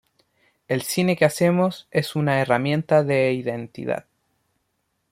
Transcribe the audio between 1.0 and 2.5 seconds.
que hacemos es una